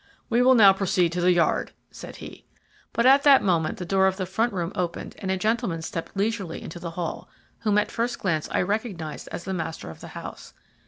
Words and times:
"We 0.31 0.41
will 0.41 0.55
now 0.55 0.73
proceed 0.73 1.11
to 1.11 1.21
the 1.21 1.31
yard," 1.31 1.73
said 1.91 2.15
he. 2.15 2.47
But 2.91 3.05
at 3.05 3.21
that 3.21 3.43
moment 3.43 3.77
the 3.77 3.85
door 3.85 4.07
of 4.07 4.17
the 4.17 4.25
front 4.25 4.51
room 4.51 4.71
opened 4.73 5.13
and 5.19 5.29
a 5.29 5.37
gentleman 5.37 5.83
stepped 5.83 6.17
leisurely 6.17 6.59
into 6.59 6.79
the 6.79 6.89
hall, 6.97 7.29
whom 7.59 7.77
at 7.77 7.91
first 7.91 8.17
glance 8.17 8.49
I 8.51 8.63
recognized 8.63 9.29
as 9.31 9.43
the 9.43 9.53
master 9.53 9.91
of 9.91 9.99
the 10.01 10.07
house. 10.17 10.55